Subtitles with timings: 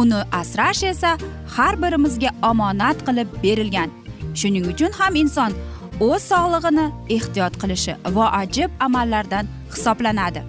[0.00, 1.12] uni asrash esa
[1.56, 3.90] har birimizga omonat qilib berilgan.
[4.38, 5.52] Shuning uchun ham inson
[6.08, 6.86] o'z sog'lig'ini
[7.16, 10.42] ehtiyot qilishi voajib amallardan hisoblanadi.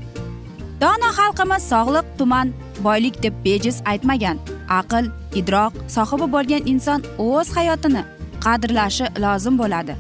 [0.82, 2.48] Dono xalqimiz sog'liq tuman
[2.86, 4.38] boylik deb bejiz aytmagan.
[4.80, 5.06] Aql
[5.40, 8.04] idroq sohibi bo'lgan inson o'z hayotini
[8.46, 9.94] qadrlashi lozim bo'ladi.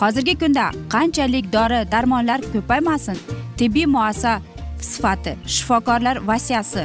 [0.00, 3.18] Hozirgi kunda qanchalik dori darmonlar ko'paymasin
[3.58, 4.32] tibbiy muassa
[4.90, 6.84] sifati shifokorlar vasiyasi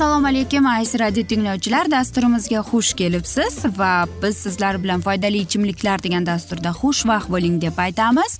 [0.00, 1.90] assalomu alaykum aziz radio tinglovchilar.
[1.90, 8.38] Dasturimizga xush kelibsiz va biz sizlar bilan foydali ichimliklar degan dasturda xushvaqt bo'ling deb aytamiz.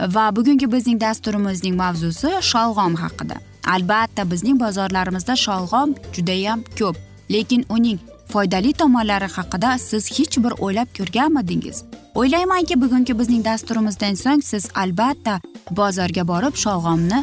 [0.00, 3.36] Va bugungi bizning dasturimizning mavzusi sholg'om haqida.
[3.74, 6.96] Albatta bizning bozorlarimizda sholg'om judayam ko'p
[7.34, 7.98] lekin uning
[8.32, 11.84] foydali tomonlari haqida siz hech bir o'ylab ko'rganmidingiz?
[12.14, 17.20] O'ylaymanki bugungi bizning dasturimizdan so'ng siz albatta bozorga borib sholg'omni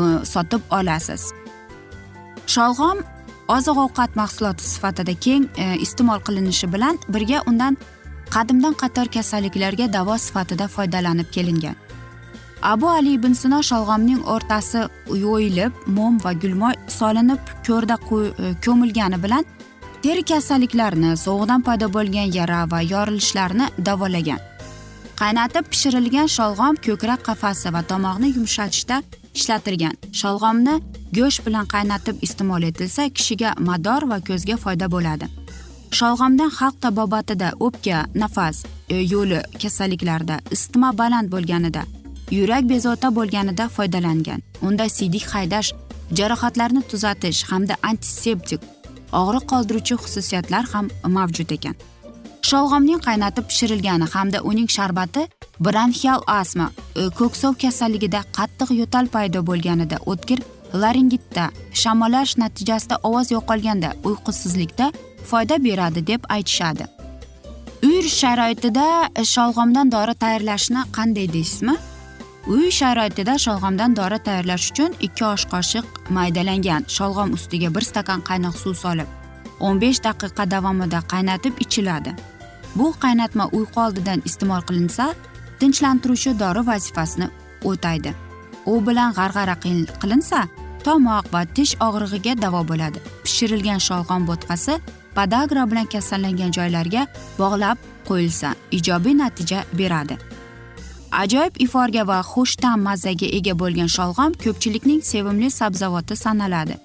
[0.00, 1.22] e, sotib olasiz.
[2.46, 2.98] Sholg'om
[3.56, 7.76] oziq ovqat mahsuloti sifatida keng e, iste'mol qilinishi bilan birga undan
[8.34, 11.76] qadimdan qator kasalliklarga davo sifatida foydalanib kelingan.
[12.62, 14.84] Abu ali ibn sino sholg'omning o'rtasi
[15.24, 19.44] yoyilib mom va gulmoy solinib ko'rda e, ko'milgani bilan
[20.02, 24.40] teri kasalliklarini sovuqdan paydo bo'lgan yara va yorilishlarni davolagan.
[25.20, 29.02] Qaynatib pishirilgan sholg'om ko'krak qafasi va tomoqni yumshatishda
[29.34, 29.94] ishlatilgan.
[30.20, 30.74] Sholg'omni
[31.16, 35.26] go'sht bilan qaynatib iste'mol etilsa kishiga mador va ko'zga foyda bo'ladi.
[35.98, 41.82] Sholg'omdan xalq tabobatida o'pka nafas e, yo'li kasalliklarida isitma baland bo'lganida
[42.30, 44.40] yurak bezovta bo'lganida foydalangan.
[44.62, 45.72] Unda siydik haydash
[46.18, 48.60] jarohatlarni tuzatish hamda antiseptik
[49.22, 50.86] og'riq qoldiruvchi xususiyatlar ham
[51.16, 51.74] mavjud ekan.
[52.48, 55.26] Sholg'omning qaynatib pishirilgani hamda uning sharbati
[55.60, 60.40] bronxial astma e, ko'ksov kasalligida qattiq yo'tal paydo bo'lganida o'tkir
[60.82, 61.44] laringitda
[61.82, 64.92] shamollash natijasida ovoz yo'qolganda uyqusizlikda
[65.30, 66.84] foyda beradi deb aytishadi.
[67.88, 68.86] Uy sharoitida
[69.34, 71.76] sholg'omdan dori tayyorlashni qanday deysizmi?
[72.46, 78.56] Uy sharoitida sholg'omdan dori tayyorlash uchun ikki osh qoshiq maydalangan sholg'om ustiga bir stakan qaynoq
[78.64, 79.08] suv solib
[79.60, 82.14] o'n besh daqiqa davomida qaynatib ichiladi.
[82.74, 85.14] Bu qaynatma uyqu oldidan iste'mol qilinsa
[85.60, 87.28] tinchlantiruvchi dori vazifasini
[87.70, 88.14] o'taydi.
[88.66, 89.56] U bilan g'arg'ara
[90.02, 90.40] qilinsa
[90.84, 92.98] tomoq va tish og'rig'iga davo bo'ladi.
[93.24, 94.74] Pishirilgan sholg'om bo'tqasi
[95.16, 97.06] podagra bilan kasallangan joylarga
[97.38, 97.78] bog'lab
[98.08, 100.16] qo'yilsa ijobiy natija beradi.
[101.22, 106.76] Ajoyib iforga va xushtam mazzaga ega bo'lgan sholg'om ko'pchilikning sevimli sabzavoti sanaladi.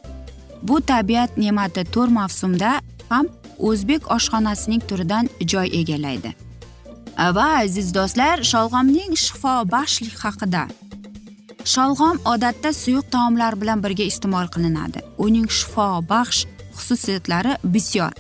[0.68, 2.72] Bu tabiat ne'mati to'rt mavsumda
[3.10, 3.26] ham
[3.70, 6.45] o'zbek oshxonasining turidan joy egallaydi.
[7.18, 10.64] Va aziz do'stlar sholg'omning shifobaxshlik haqida.
[11.74, 15.00] Sholg'om odatda suyuq taomlar bilan birga iste'mol qilinadi.
[15.18, 16.46] Uning shifobaxsh
[16.78, 18.12] xususiyatlari bisyor.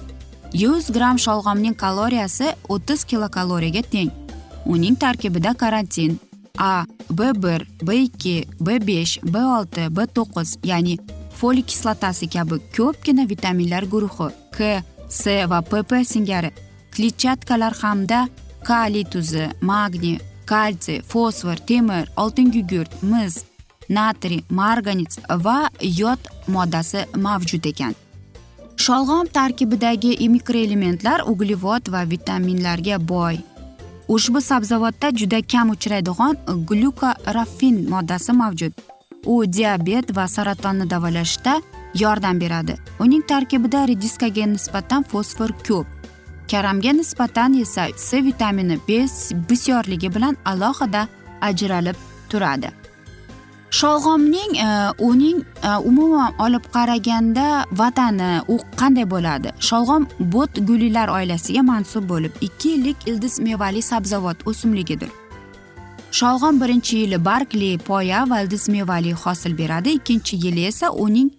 [0.53, 4.11] Yuz gramm sholg'omning kaloriyasi o'ttiz kilokaloriyaga teng.
[4.65, 6.19] Uning tarkibida karantin
[6.57, 10.97] a b bir b ikki b besh b olti b to'qqiz ya'ni
[11.39, 16.51] folik kislotasi kabi ko'pgina vitaminlar guruhi k s va pp singari.
[16.95, 18.27] Kletchatkalar hamda
[18.67, 20.17] kaliy tuzi magniy
[20.49, 23.43] kalsiy fosfor temir oltin gugurt mis
[23.89, 27.93] natriy marganец va yod moddasi mavjud ekan.
[28.83, 33.37] Sholg'om tarkibidagi mikroelementlar uglevod va vitaminlarga boy.
[34.07, 36.35] Ushbu sabzavotda juda kam uchraydigan
[36.69, 38.73] glyukoraffin moddasi mavjud.
[39.25, 41.61] U diabet va saratonni davolashda
[42.01, 42.75] yordam beradi.
[42.99, 45.94] Uning tarkibida rediskaga nisbatan fosfor ko'p.
[46.51, 48.79] Karamga nisbatan esa c vitamini
[49.49, 51.07] bisyorligi bilan alohida
[51.41, 51.95] ajralib
[52.29, 52.69] turadi.
[53.71, 54.67] Sholg'omning e,
[54.99, 59.49] uning e, umuman olib qaraganda vatani u qanday bo'ladi?
[59.59, 65.09] Sholg'om bot gulilar oilasiga mansub bo'lib ikki yillik ildiz mevali sabzavot o'simligidir.
[66.11, 71.29] Sholg'om birinchi yili bargli poya va ildiz mevali hosil beradi ikkinchi yili esa uning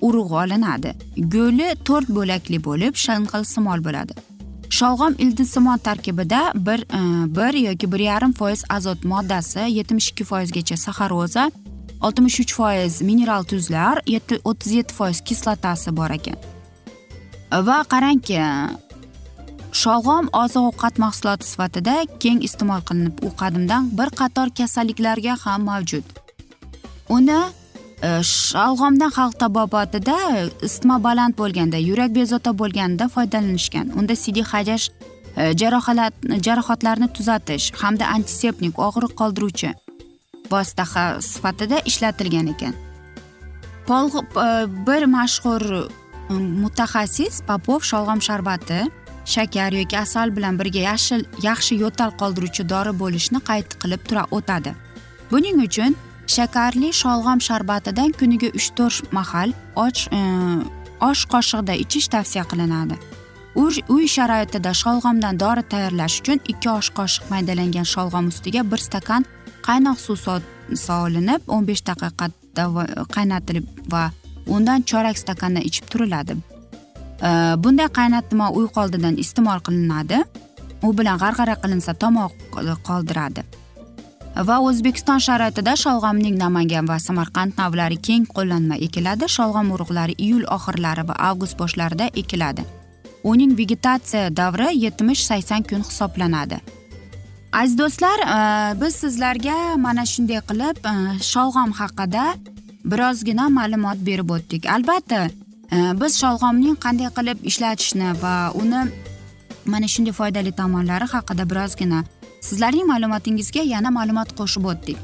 [0.00, 0.94] urug'i olinadi.
[1.16, 4.25] Go'li to'rt bo'lakli bo'lib shanqilsimol bo'ladi.
[4.70, 7.00] Sholg'om ildizsimon tarkibida bir e,
[7.36, 11.50] bir yoki bir yarim foiz azot moddasi yetmish ikki foizgacha saxaroza
[12.00, 14.02] oltmish uch foiz mineral tuzlar
[14.44, 16.36] o'ttiz yetti foiz kislotasi bor ekan.
[17.52, 18.40] Va qarangki
[19.72, 26.06] sholg'om oziq ovqat mahsuloti sifatida keng iste'mol qilinib u qadimdan bir qator kasalliklarga ham mavjud.
[27.08, 27.40] Uni
[28.02, 30.16] shalg'omdan xalq tabobatida
[30.62, 33.92] isitma baland bo'lganda yurak bezovta bo'lganda foydalanishgan.
[33.98, 34.90] Unda sidik hajash
[35.36, 36.14] e, jarohat
[36.46, 39.72] jarohatlarni tuzatish hamda antiseptik og'riq qoldiruvchi
[40.50, 40.84] vosita
[41.20, 42.74] sifatida ishlatilgan ekan.
[43.86, 48.80] Pol e, bir mashhur e, mutaxassis popov sholg'om sharbati
[49.24, 54.74] shakar yoki asal bilan birga yashil yaxshi yo'tal qoldiruvchi dori bo'lishini qayd qilib tura o'tadi.
[55.30, 60.20] Buning uchun shakarli sholg'om sharbatidan kuniga uch to'rt mahal och e,
[61.00, 62.96] osh qoshiqda ichish tavsiya qilinadi.
[63.94, 69.24] Uy sharoitida sholg'omdan dori tayyorlash uchun ikki osh qoshiq maydalangan sholg'om ustiga bir stakan
[69.68, 70.16] qaynoq suv
[70.86, 72.26] solinib o'n besh daqiqa
[73.16, 74.10] qaynatilib va
[74.46, 76.36] undan chorak stakandan ichib turiladi.
[77.28, 77.30] E,
[77.62, 80.18] bunday qaynatma uyqu oldidan iste'mol qilinadi.
[80.86, 82.32] U bilan g'arg'ara qilinsa tomoq
[82.88, 83.42] qoldiradi.
[84.44, 89.28] Va o'zbekiston sharoitida sholg'omning namangan va samarqand navlari keng qo'llanma ekiladi.
[89.36, 92.64] Sholg'om urug'lari iyul oxirlari va avgust boshlarida ekiladi.
[93.24, 96.60] Uning vegetatsiya davri yetmish sakson kun hisoblanadi.
[97.52, 98.36] Aziz do'stlar e,
[98.80, 100.94] biz sizlarga mana shunday qilib e,
[101.32, 102.24] sholg'om haqida
[102.84, 104.68] birozgina ma'lumot berib o'tdik.
[104.68, 105.22] Albatta
[105.72, 108.84] e, biz sholg'omning qanday qilib ishlatishni va uni
[109.64, 112.04] mana shunday foydali tomonlari haqida birozgina
[112.40, 114.98] sizlarning ma'lumotingizga yana ma'lumot qo'shib o'tdik.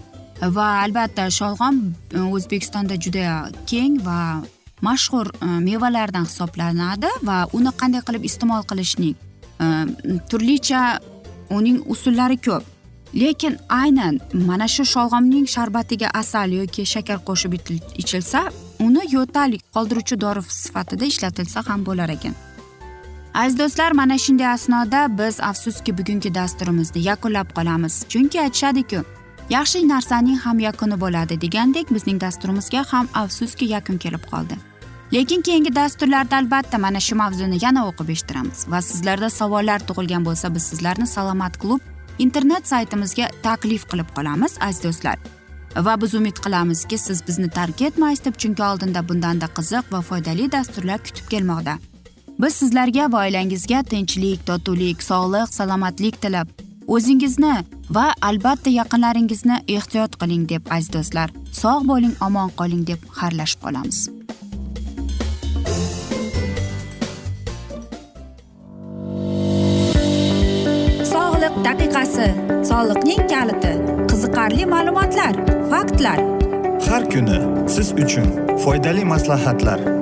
[0.56, 1.76] Va albatta sholg'om
[2.17, 4.19] e, o'zbekistonda juda keng va
[4.82, 9.17] mashhur e, mevalardan hisoblanadi va uni qanday qilib iste'mol qilishning
[9.64, 9.67] e,
[10.31, 10.82] turlicha
[11.58, 12.64] uning usullari ko'p.
[13.14, 17.58] Lekin aynan mana shu sholg'omning sharbatiga asal yoki shakar qo'shib
[18.02, 18.40] ichilsa
[18.87, 22.34] uni yo'tal qoldiruvchi dori sifatida ishlatilsa ham bo'lar ekan.
[23.34, 28.05] Aziz do'stlar mana shunday asnoda biz afsuski bugungi dasturimizni yakunlab qolamiz.
[28.08, 29.05] Chunki aytishadiku
[29.50, 34.56] yaxshi narsaning ham yakuni bo'ladi degandek bizning dasturimizga ham afsuski yakun kelib qoldi.
[35.12, 40.55] Lekin keyingi dasturlarda albatta mana shu mavzuni yana o'qib eshittiramiz va sizlarda savollar tug'ilgan bo'lsa
[40.55, 41.81] biz sizlarni salomat klub
[42.19, 45.17] internet saytimizga taklif qilib qolamiz aziz do'stlar.
[45.87, 50.52] Va biz umid qilamizki siz bizni tark etmaysiz deb chunki oldinda bundanda qiziq va foydali
[50.52, 51.79] dasturlar kutib kelmoqda.
[52.43, 56.49] Biz sizlarga va oilangizga tinchlik totuvlik sog'lik salomatlik tilab.
[56.94, 57.53] O'zingizni
[57.97, 61.31] va albatta yaqinlaringizni ehtiyot qiling deb aziz do'stlar.
[61.61, 64.00] Sog' bo'ling omon qoling deb xayrlashib qolamiz.
[71.13, 72.29] Sog'liq daqiqasi.
[72.72, 73.75] Soliqning kaliti.
[74.11, 75.34] Qiziqarli ma'lumotlar
[75.70, 76.19] faktlar.
[76.91, 77.39] Har kuni
[77.75, 78.27] siz uchun
[78.65, 80.02] foydali maslahatlar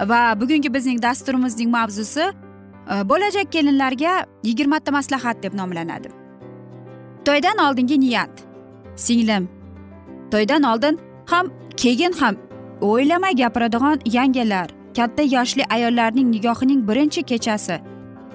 [0.00, 2.24] Va bugungi bizning dasturimizning mavzusi
[2.92, 6.08] e, bo'lajak kelinlarga yigirmata maslahat deb nomlanadi.
[7.24, 8.44] To'ydan oldingi niyat.
[8.96, 9.48] Singlim
[10.30, 12.34] to'ydan oldin ham keyin ham
[12.80, 17.76] o'ylamay gapiradigan yangilar katta yoshli ayollarning nigohining birinchi kechasi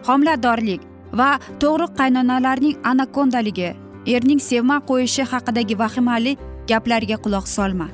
[0.08, 0.82] homiladorlik
[1.20, 1.30] va
[1.62, 3.70] to'g'ri qaynonalarning anakondaligi
[4.16, 6.38] erning sevma qo'yishi haqidagi vahimali
[6.70, 7.88] gaplarga quloq solma.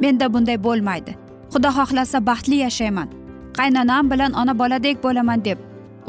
[0.00, 1.27] Menda bunday bo'lmaydi.
[1.52, 3.08] Xudo xohlasa baxtli yashayman.
[3.58, 5.58] Qaynonam bilan ona boladek bo'laman deb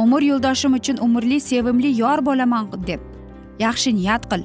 [0.04, 3.00] umr yo'ldoshim uchun umrli sevimli yor bo'laman deb.
[3.66, 4.44] Yaxshi niyat qil.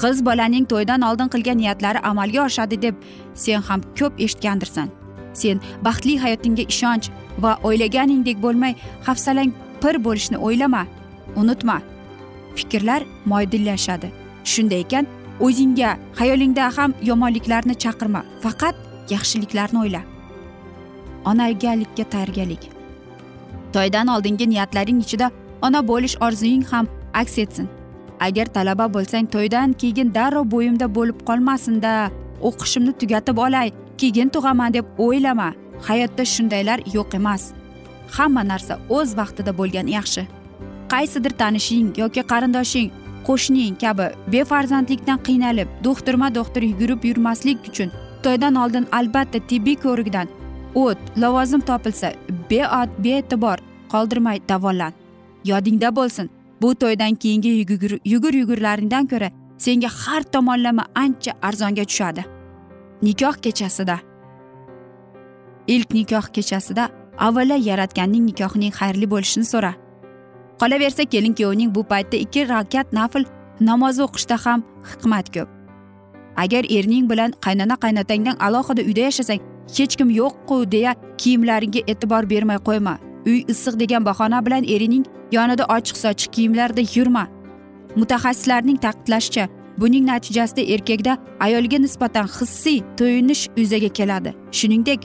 [0.00, 2.94] Qiz bolaning to'ydan oldin qilgan niyatlari amalga oshadi deb
[3.34, 4.88] sen ham ko'p eshitgandirsan.
[5.40, 5.56] Sen
[5.86, 7.06] baxtli hayotingga ishonch
[7.42, 8.74] va o'ylaganingdek bo'lmay
[9.06, 9.50] hafsalang
[9.82, 10.82] pir bo'lishni o'ylama
[11.40, 11.78] unutma.
[12.58, 14.08] Fikrlar moydillashadi.
[14.52, 15.04] Shunday ekan
[15.46, 18.22] o'zingga xayolingda ham yomonliklarni chaqirma.
[18.44, 18.76] Faqat
[19.14, 20.09] yaxshiliklarni o'yla.
[21.24, 22.62] Onagalikka tayyorgarlik.
[23.72, 25.30] To'ydan oldingi niyatlaring ichida
[25.62, 27.68] ona bo'lish orzuying ham aks etsin.
[28.20, 32.10] Agar talaba bo'lsang to'ydan keyin darrov bo'yimda bo'lib qolmasinda
[32.48, 35.52] o'qishimni tugatib olay keyin tug'aman deb o'ylama.
[35.88, 37.52] Hayotda shundaylar yo'q emas.
[38.16, 40.26] Hamma narsa o'z vaqtida bo'lgan yaxshi.
[40.92, 42.90] Qaysidir tanishing yoki qarindoshing
[43.28, 47.90] qo'shning kabi befarzandlikdan qiynalib do'xtirma do'xtir yugurib yurmaslik uchun
[48.24, 50.26] to'ydan oldin albatta tibbiy ko'rikdan
[50.74, 52.12] o't lavozim topilsa
[52.50, 53.58] beot bee'tibor
[53.92, 54.92] qoldirmay davolan.
[55.44, 56.30] Yodingda bo'lsin.
[56.62, 62.24] Bu to'ydan keyingi yugur yugur yugurlaringdan ko'ra senga har tomonlama ancha arzonga tushadi.
[63.02, 63.98] Nikoh kechasida.
[65.66, 69.72] Ilk nikoh kechasida avvalo yaratganning nikohining xayrli bo'lishini so'ra.
[70.60, 73.24] Qolaversa kelin kuyovning bu paytda ikki rakat nafl
[73.60, 75.48] namozi o'qishda ham hikmat ko'p.
[76.36, 79.40] Agar erning bilan qaynona qaynotangdan alohida uyda yashasang
[79.76, 82.94] hech kim yo'qku deya kiyimlaringga e'tibor bermay qo'yma.
[83.26, 87.24] Uy issiq degan bahona bilan erining yonida ochiq sochiq kiyimlarda yurma.
[87.96, 89.48] Mutaxassislarning ta'kidlashicha
[89.80, 94.30] buning natijasida erkakda ayolga nisbatan hissiy to'yinish yuzaga keladi.
[94.58, 95.00] Shuningdek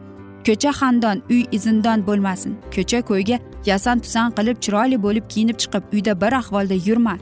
[0.48, 2.53] ko'cha xandon uy izindon bo'lmasin.
[2.75, 7.15] Ko'cha ko'yga yasan tusan qilib chiroyli bo'lib kiyinib chiqib uyda bir ahvolda yurma.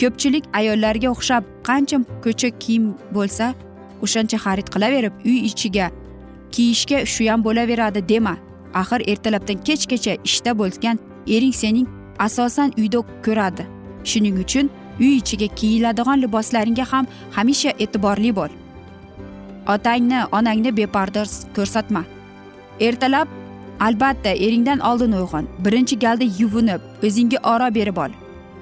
[0.00, 2.84] Ko'pchilik ayollarga o'xshab qancha ko'cha kiyim
[3.16, 3.46] bo'lsa
[4.04, 5.86] o'shancha xarid qilaverib uy ichiga
[6.52, 8.36] kiyishga shu ham bo'laveradi dema.
[8.74, 11.86] Axir ertalabdan kechgacha ishda bo'lgan ering sening
[12.18, 13.64] asosan uyda ko'radi.
[14.04, 18.52] Shuning uchun uy ichiga kiyiladigan liboslaringga ham hamisha e'tiborli bo'l.
[19.74, 22.02] Otangni onangni bepardoz ko'rsatma.
[22.80, 23.28] Ertalab
[23.80, 25.46] albatta eringdan oldin uyg'on.
[25.64, 28.12] Birinchi galda yuvinib o'zingga oro berib ol.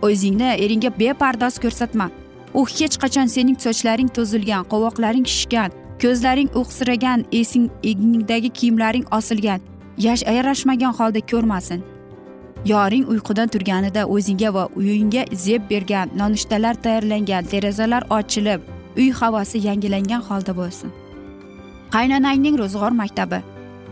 [0.02, 2.10] O'zingni eringga bepardoz ko'rsatma.
[2.54, 5.70] U hech qachon sening sochlaring to'zilgan qovoqlaring shishgan
[6.02, 9.60] ko'zlaring o'qsiragan esing egningdagi kiyimlaring osilgan.
[9.98, 11.84] Yash yarashmagan holda ko'rmasin.
[12.72, 18.60] Yoring uyqudan turganida o'zingga va uyingga zeb bergan nonushtalar tayyorlangan derazalar ochilib
[18.96, 20.90] uy havosi yangilangan holda bo'lsin.
[21.94, 23.40] Qaynonangning ro'zg'or maktabi.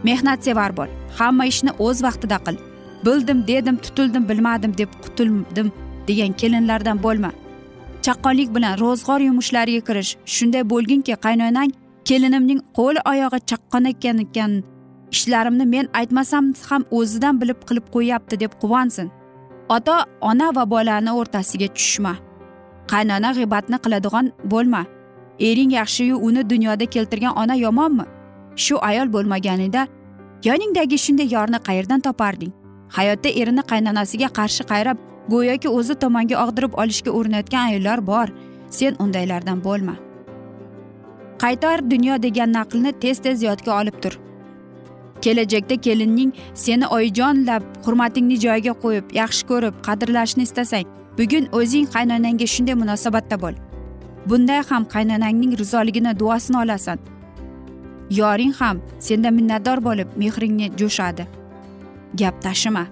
[0.09, 2.57] Mehnatsevar bo'l hamma ishni o'z vaqtida qil.
[3.07, 5.73] Bildim dedim tutildim bilmadim deb qutuldim
[6.09, 7.31] degan kelinlardan bo'lma.
[8.05, 10.17] Chaqqonlik bilan ro'zg'or yumushlariga kirish.
[10.35, 11.71] Shunday bo'lginki qaynonang
[12.09, 14.53] kelinimning qo'li oyog'i chaqqon ekan ekan
[15.15, 19.09] ishlarimni men aytmasam ham o'zidan bilib qilib qo'yyapti deb quvonsin.
[19.77, 19.97] Ota
[20.31, 22.15] ona va bolani o'rtasiga tushma
[22.93, 24.83] qaynona g'iybatni qiladigan bo'lma.
[25.49, 28.07] Ering yaxshiyu uni dunyoda keltirgan ona yomonmi?
[28.65, 29.83] Shu ayol bo'lmaganida
[30.49, 32.53] yoningdagi shunday yorni qayerdan toparding?
[32.97, 34.99] Hayotda erini qaynonasiga qarshi qayrab
[35.33, 38.29] go'yoki o'zi tomonga og'dirib olishga urinayotgan ayollar bor.
[38.71, 39.95] Sen undaylardan bo'lma.
[41.43, 44.15] Qaytar dunyo degan naqlni tez tez yodga olib tur.
[45.23, 50.87] Kelajakda kelinning seni oyijonlab hurmatingni joyiga qo'yib yaxshi ko'rib qadrlashni istasang
[51.19, 53.55] bugun o'zing qaynonangga shunday munosabatda bo'l.
[54.29, 56.99] Bunday ham qaynonangning rizoligini duosini olasan.
[58.11, 61.25] Yoring ham sendan minnatdor bo'lib mehringni jo'shadi.
[62.21, 62.85] Gap tashima.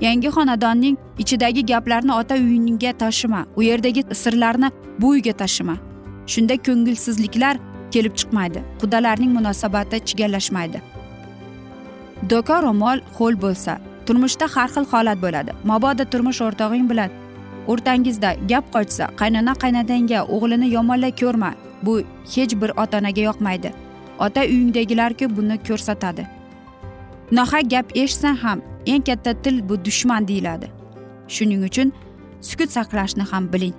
[0.00, 4.68] Yangi xonadonning ichidagi gaplarni ota uyingga tashima u yerdagi sirlarni
[4.98, 5.76] bu uyga tashima.
[6.26, 7.56] Shunda ko'ngilsizliklar
[7.94, 8.60] kelib chiqmaydi.
[8.80, 10.80] Qudalarning munosabati chigallashmaydi.
[12.30, 15.52] Doka ro'mol ho'l bo'lsa turmushda har xil holat bo'ladi.
[15.70, 17.10] Mabodo turmush o'rtog'ing bilan
[17.72, 21.50] o'rtangizda gap qochsa qaynona qaynadanga o'g'lini yomonlay ko'rma.
[21.82, 21.94] Bu
[22.34, 23.70] hech bir ota onaga yoqmaydi.
[24.26, 26.26] Ota uyingdagilarku buni ko'rsatadi.
[27.38, 30.66] Nohaq gap eshitsang ham eng katta til bu dushman deyiladi.
[31.34, 31.92] Shuning uchun
[32.48, 33.76] sukut saqlashni ham biling.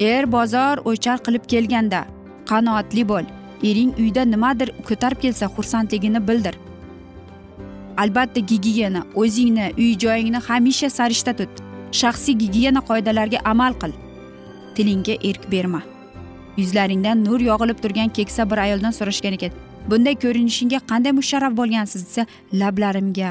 [0.00, 2.00] Er bozor o'char qilib kelganda
[2.50, 3.26] qanoatli bo'l.
[3.68, 6.54] Ering uyda nimadir ko'tarib kelsa xursandligini bildir.
[8.02, 11.62] Albatta gigiyena o'zingni uy joyingni hamisha sarishta tut.
[12.00, 13.92] Shaxsiy gigiyena qoidalariga amal qil.
[14.74, 15.82] Tilingga erk berma.
[16.60, 19.52] Yuzlaringdan nur yog'ilib turgan keksa bir ayoldan so'rashgan ekan
[19.90, 22.26] bunday ko'rinishingga qanday musharraf bo'lgansiz desa
[22.60, 23.30] lablarimga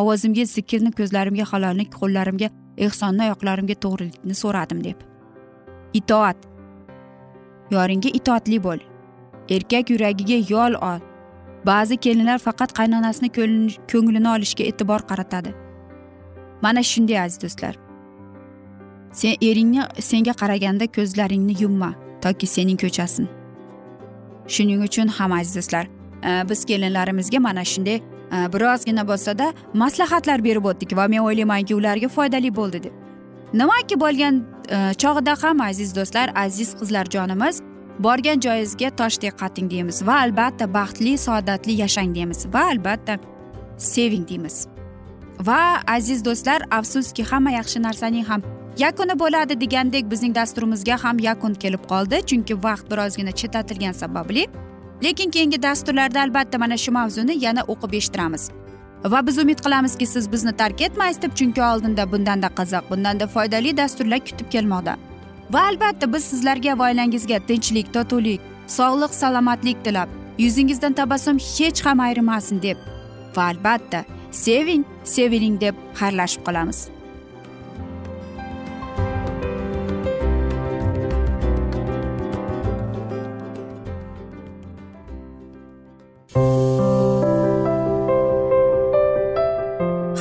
[0.00, 2.48] ovozimga zikrni ko'zlarimga halollik qo'llarimga
[2.86, 4.98] ehsonni oyoqlarimga to'g'rilikni so'radim deb.
[6.00, 6.51] Itoat.
[7.72, 8.80] Yoringga itoatli bo'l.
[9.50, 11.00] Erkak yuragiga yo'l ol.
[11.66, 13.28] Ba'zi kelinlar faqat qaynonasini
[13.92, 15.54] ko'nglini olishga e'tibor qaratadi.
[16.62, 17.74] Mana shunday aziz do'stlar.
[19.12, 23.28] Sen eringni senga qaraganda ko'zlaringni yumma toki sening ko'chasin.
[24.54, 25.86] Shuning uchun ham aziz do'stlar
[26.24, 28.02] e, biz kelinlarimizga mana shunday e,
[28.52, 32.94] birozgina bo'lsada maslahatlar berib o'tdik va men o'ylaymanki ularga foydali bo'ldi deb.
[33.54, 34.34] Nimaki bo'lgan
[34.68, 37.62] e, chog'ida ham aziz do'stlar aziz qizlar jonimiz
[37.98, 43.18] borgan joyingizga toshdek qating deymiz va albatta baxtli saodatli yashang deymiz va albatta
[43.78, 44.66] seving deymiz.
[45.40, 48.42] Va aziz do'stlar afsuski hamma yaxshi narsaning ham
[48.78, 54.46] yakuni bo'ladi degandek bizning dasturimizga ham yakun kelib qoldi chunki vaqt birozgina chetlatilgani sababli.
[55.04, 58.50] Lekin keyingi dasturlarda albatta mana shu mavzuni yana o'qib eshittiramiz.
[59.04, 63.76] Va biz umid qilamizki siz bizni tark etmaysiz deb chunki oldinda bundanda qiziq bundanda foydali
[63.76, 64.96] dasturlar kutib kelmoqda.
[65.52, 68.40] Va albatta biz sizlarga va oilangizga tinchlik totuvlik
[68.76, 72.78] sog'lik salomatlik tilab yuzingizdan tabassum hech ham ayrimasin deb.
[73.36, 76.88] Va albatta seving seviling deb xayrlashib qolamiz.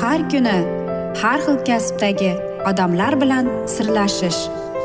[0.01, 0.57] Har kuni
[1.21, 2.33] har xil kasbdagi
[2.69, 4.60] odamlar bilan sirlashish.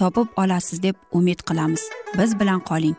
[0.00, 1.82] topib olasiz deb umid qilamiz.
[2.18, 2.96] Biz bilan qoling.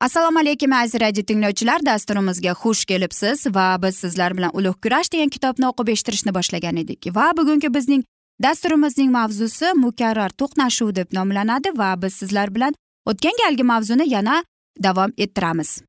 [0.00, 1.80] Assalomu alaykum aziz radio tinglovchilar.
[1.86, 7.08] Dasturimizga xush kelibsiz va biz sizlar bilan ulug' kurash degan kitobni o'qib eshittirishni boshlagan edik.
[7.16, 8.04] Va bugungi bizning
[8.42, 14.44] dasturimizning mavzusi mukarrar to'qnashuv deb nomlanadi va biz sizlar bilan o'tgan galgi mavzuni yana
[14.82, 15.80] davom ettiramiz.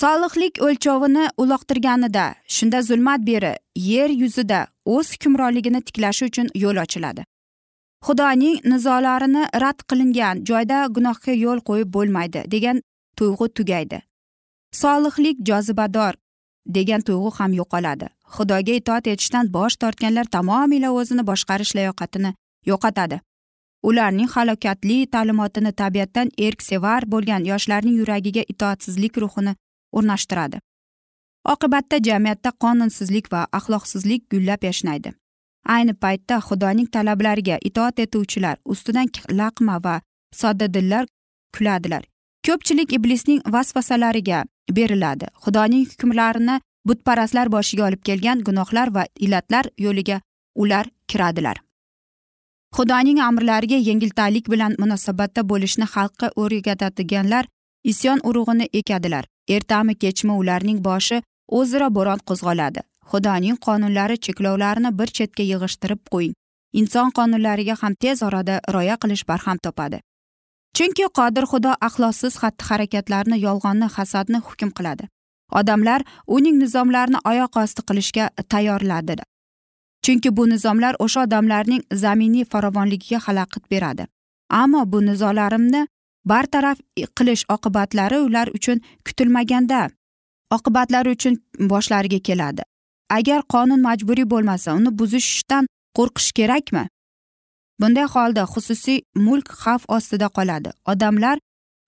[0.00, 4.58] Solihlik o'lchovini uloqtirganida shunda zulmat beri yer yuzida
[4.94, 7.22] o'z hukmronligini tiklashi uchun yo'l ochiladi.
[8.06, 12.82] Xudoning nizolarini rad qilingan joyda gunohga yo'l qo'yib bo'lmaydi degan
[13.18, 13.98] tuyg'u tugaydi.
[14.82, 16.14] Solihlik jozibador
[16.78, 18.06] degan tuyg'u ham yo'qoladi.
[18.36, 22.34] Xudoga itoat etishdan bosh tortganlar tamomila o'zini boshqarish layoqatini
[22.70, 23.20] yo'qotadi.
[23.88, 29.52] Ularning halokatli ta'limotini tabiatdan erksevar bo'lgan yoshlarning yuragiga itoatsizlik ruhini
[29.92, 30.58] o'rnashtiradi.
[31.52, 35.12] Oqibatda jamiyatda qonunsizlik va axloqsizlik gullab yashnaydi.
[35.74, 40.00] Ayni paytda xudoning talablariga itoat etuvchilar ustidan laqma va
[40.40, 41.04] soddadillar
[41.56, 42.04] kuladilar.
[42.46, 44.44] Ko'pchilik iblisning vasvasalariga
[44.76, 45.26] beriladi.
[45.44, 50.20] Xudoning hukmlarini butparastlar boshiga olib kelgan gunohlar va illatlar yo'liga
[50.54, 51.56] ular kiradilar.
[52.76, 57.44] Xudoning amrlariga yengiltalik bilan munosabatda bo'lishni xalqqa o'rgatadiganlar
[57.84, 59.24] isyon urug'ini ekadilar.
[59.48, 61.22] Ertami kechmi ularning boshi
[61.58, 62.80] o'zaro bo'ron qo'zg'oladi.
[63.10, 66.34] Xudoning qonunlari cheklovlarini bir chetga yig'ishtirib qo'ying.
[66.80, 70.00] Inson qonunlariga ham tez orada rioya qilish barham topadi.
[70.76, 75.04] Chunki qodir xudo axloqsiz xatti harakatlarni yolg'onni hasadni hukm qiladi.
[75.58, 76.00] Odamlar
[76.36, 79.22] uning nizomlarini oyoq osti qilishga tayyorladi.
[80.04, 84.04] Chunki bu nizomlar o'sha odamlarning zaminiy farovonligiga xalaqit beradi.
[84.50, 85.86] Ammo bu nizolarimni
[86.32, 86.78] bartaraf
[87.18, 89.80] qilish oqibatlari ular uchun kutilmaganda
[90.56, 91.34] oqibatlari uchun
[91.72, 92.62] boshlariga keladi.
[93.18, 95.64] Agar qonun majburiy bo'lmasa uni buzishdan
[95.98, 96.84] qo'rqish kerakmi?
[97.80, 100.70] Bunday holda xususiy mulk xavf ostida qoladi.
[100.92, 101.36] Odamlar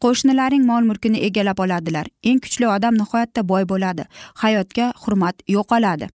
[0.04, 2.06] qo'shnilaring mol mulkini egallab oladilar.
[2.28, 4.04] Eng kuchli odam nihoyatda boy bo'ladi.
[4.42, 6.06] Hayotga hurmat yo'qoladi.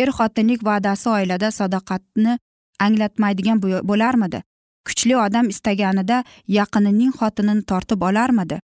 [0.00, 2.38] Er xotinlik va'dasi oilada sadoqatni
[2.86, 3.58] anglatmaydigan
[3.90, 4.40] bo'larmidi?
[4.86, 6.18] Kuchli odam istaganida
[6.58, 8.58] yaqinining xotinini tortib olarmidi?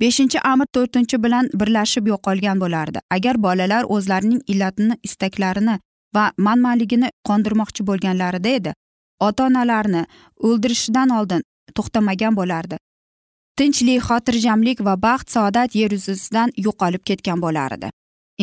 [0.00, 2.98] Beshinchi amir to'rtinchi bilan birlashib yo'qolgan bo'lardi.
[3.16, 5.78] Agar bolalar o'zlarining illatini istaklarini
[6.16, 8.72] va manmanligini qondirmoqchi bo'lganlarida edi
[9.20, 10.02] ota onalarni
[10.48, 11.42] o'ldirishidan oldin
[11.76, 12.76] to'xtamagan bo'lardi.
[13.58, 17.90] Tinchlik xotirjamlik va baxt saodat yer yuzasidan yo'qolib ketgan bo'lardi.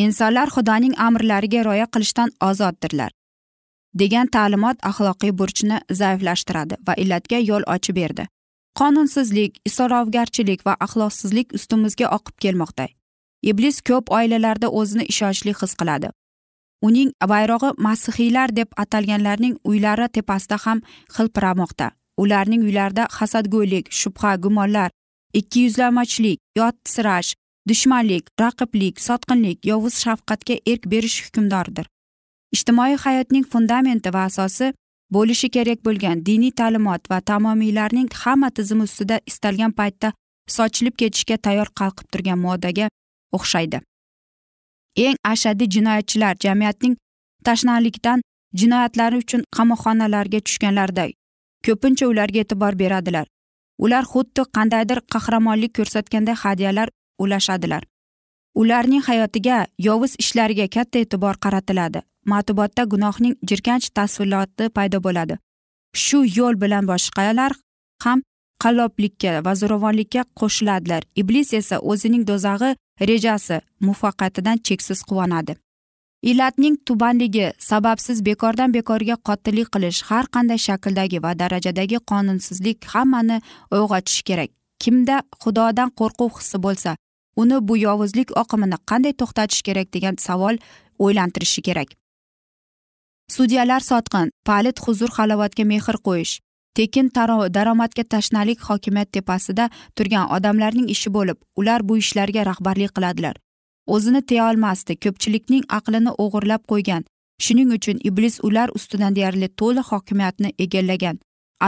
[0.04, 3.10] Insonlar xudoning amrlariga rioya qilishdan ozoddirlar.
[4.02, 8.26] Degan ta'limot axloqiy burchni zaiflashtiradi va illatga yo'l ochib berdi.
[8.78, 12.86] Qonunsizlik isrofgarchilik va axloqsizlik ustimizga oqib kelmoqda.
[13.50, 16.10] Iblis ko'p oilalarda o'zini ishonchli his qiladi.
[16.86, 20.82] Uning bayrog'i masihiylar deb atalganlarning uylari tepasida ham
[21.16, 21.90] hilpiramoqda.
[22.22, 24.90] Ularning uylarida hasadgo'ylik shubha gumonlar
[25.40, 27.34] ikkiyuzlamachilik yotsirash
[27.68, 31.86] dushmanlik raqiblik sotqinlik yovuz shafqatga erk berish hukmdordir
[32.54, 34.72] ijtimoiy hayotning fundamenti va asosi
[35.14, 40.12] bo'lishi kerak bo'lgan diniy ta'limot va tamomiylarning hamma tizimi ustida istalgan paytda
[40.56, 42.86] sochilib ketishga tayyor qalqib turgan modaga
[43.36, 43.80] o'xshaydi.
[45.06, 46.94] Eng ashaddiy jinoyatchilar jamiyatning
[47.46, 48.22] tashnalikdan
[48.60, 51.04] jinoyatlari uchun qamoqxonalarga tushganlarda
[51.66, 53.26] ko'pincha ularga e'tibor beradilar.
[53.84, 57.82] Ular xuddi qandaydir qahramonlik ko'rsatganday hadyalar ulashadilar.
[58.60, 62.00] Ularning hayotiga yovuz ishlariga katta e'tibor qaratiladi.
[62.32, 65.34] Matbuotda gunohning jirkanch tasvirloti paydo bo'ladi.
[66.04, 67.52] Shu yo'l bilan boshqalar
[68.04, 68.22] ham
[68.62, 71.02] qalloblikka va zo'ravonlikka qo'shiladilar.
[71.20, 72.70] Iblis esa o'zining do'zag'i
[73.10, 75.56] rejasi muvaffaqiyatidan cheksiz quvonadi.
[76.30, 83.36] Illatning tubanligi sababsiz bekordan bekorga qotillik qilish har qanday shakldagi va darajadagi qonunsizlik hammani
[83.74, 84.50] uyg'otishi kerak.
[84.82, 86.96] Kimda xudodan qo'rquv hissi bo'lsa
[87.36, 90.56] uni bu yovuzlik oqimini qanday to'xtatish kerak degan savol
[90.98, 91.88] o'ylantirishi kerak.
[93.36, 96.34] Sudyalar sotqin palit huzur halovatga mehr qo'yish
[96.76, 97.10] tekin
[97.56, 103.36] daromadga tashnalik hokimiyat tepasida turgan odamlarning ishi bo'lib ular bu ishlarga rahbarlik qiladilar.
[103.94, 107.02] O'zini tiya olmasdi ko'pchilikning aqlini o'g'irlab qo'ygan
[107.44, 111.16] shuning uchun iblis ular ustidan deyarli to'liq hokimiyatni egallagan.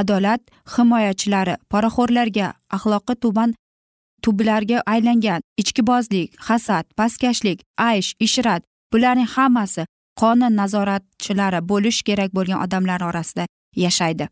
[0.00, 0.42] Adolat
[0.74, 3.54] himoyachilari poraxo'rlarga axloqi tuban
[4.22, 7.58] tublarga aylangan ichkibozlik hasad pastkashlik
[7.90, 9.82] aysh ishrat bularning hammasi
[10.20, 13.44] qonun nazoratchilari bo'lish kerak bo'lgan odamlar orasida
[13.84, 14.28] yashaydi.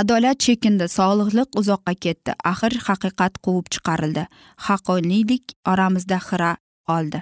[0.00, 2.32] Adolat chekindi sog'liqlik uzoqqa ketdi.
[2.52, 4.24] Axir haqiqat quvib chiqarildi.
[4.66, 6.52] Haqqoniylik oramizda xira
[6.96, 7.18] oldi.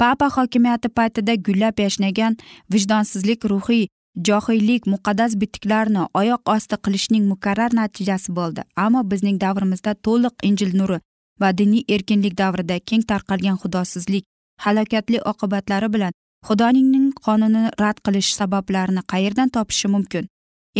[0.00, 2.36] Papa hokimiyati paytida gullab yashnagan
[2.72, 8.62] vijdonsizlik ruhiy johillik muqaddas bitiklarni oyoq osti qilishning mukarrar natijasi bo'ldi.
[8.76, 10.98] Ammo bizning davrimizda to'liq injil nuri
[11.40, 14.24] va diniy erkinlik davrida keng tarqalgan xudosizlik
[14.64, 16.12] halokatli oqibatlari bilan
[16.46, 20.24] xudoning qonunini rad qilish sabablarini qayerdan topishi mumkin?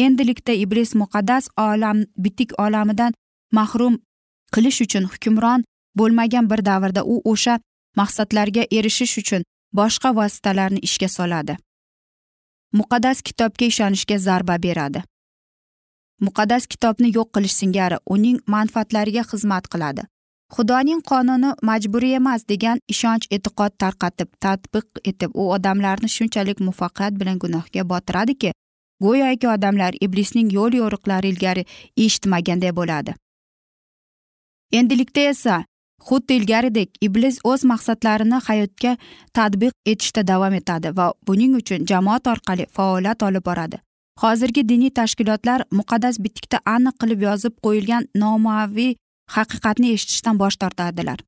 [0.05, 3.13] Endilikda iblis muqaddas olam bitik olamidan
[3.53, 3.95] mahrum
[4.55, 5.65] qilish uchun hukmron
[5.99, 7.55] bo'lmagan bir davrda u o'sha
[8.01, 9.43] maqsadlarga erishish uchun
[9.79, 11.57] boshqa vositalarni ishga soladi.
[12.79, 15.03] Muqaddas kitobga ishonishga zarba beradi.
[16.27, 20.03] Muqaddas kitobni yo'q qilish singari uning manfaatlariga xizmat qiladi.
[20.55, 27.39] Xudoning qonuni majburiy emas degan ishonch e'tiqod tarqatib tadbiq etib u odamlarni shunchalik muvaffaqiyat bilan
[27.45, 28.53] gunohga botiradiki
[29.05, 31.65] go'yoki odamlar iblisning yo'l yo'riqlari ilgari
[32.05, 33.15] eshitmaganday bo'ladi.
[34.79, 35.57] Endilikda esa
[36.09, 38.93] xuddi ilgarigidek iblis o'z maqsadlarini hayotga
[39.39, 43.77] tadbiq etishda davom etadi va buning uchun jamoat orqali faoliyat olib boradi.
[44.23, 48.97] Hozirgi diniy tashkilotlar muqaddas bitikda aniq qilib yozib qo'yilgan nomaviy
[49.37, 51.19] haqiqatni eshitishdan bosh tortadilar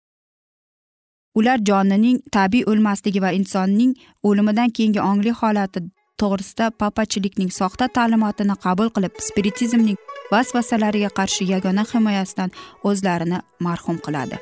[1.39, 3.93] ular jonining tabiiy o'lmasligi va insonning
[4.31, 5.83] o'limidan keyingi ongli holati
[6.23, 9.99] to'g'risida papachilikning soxta ta'limotini qabul qilib spiritizmning
[10.33, 12.55] vasvasalariga qarshi yagona himoyasidan
[12.91, 14.39] o'zlarini marhum qiladi.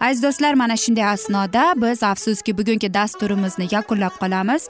[0.00, 4.68] Aziz do'stlar mana shunday asnoda biz afsuski bugungi dasturimizni yakunlab qolamiz.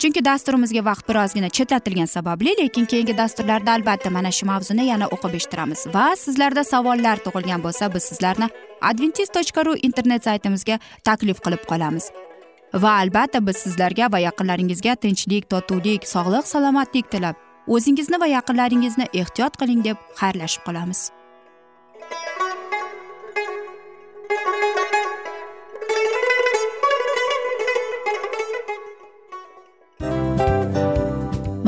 [0.00, 5.34] Chunki dasturimizga vaqt birozgina chetlatilgani sababli lekin keyingi dasturlarda albatta mana shu mavzuni yana o'qib
[5.38, 5.80] eshittiramiz.
[5.94, 8.48] Va sizlarda savollar tug'ilgan bo'lsa biz sizlarni
[8.80, 12.04] adventis tochka ru internet saytimizga taklif qilib qolamiz.
[12.74, 17.36] Va albatta biz sizlarga va yaqinlaringizga tinchlik totuvlik sog'lik salomatlik tilab
[17.74, 21.00] o'zingizni va yaqinlaringizni ehtiyot qiling deb xayrlashib qolamiz.